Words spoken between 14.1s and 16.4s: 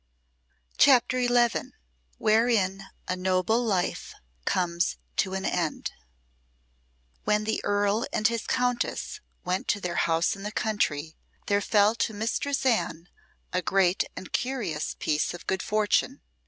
and curious piece of good fortune.